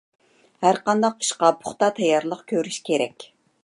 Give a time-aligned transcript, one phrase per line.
[0.67, 3.33] ھەرقانداق ئىشقا پۇختا تەييارلىق كۆرۈش كېرەك.